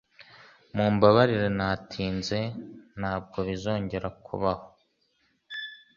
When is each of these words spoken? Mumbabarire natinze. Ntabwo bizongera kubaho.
Mumbabarire 0.75 1.47
natinze. 1.57 2.39
Ntabwo 2.99 3.37
bizongera 3.47 4.07
kubaho. 4.25 4.65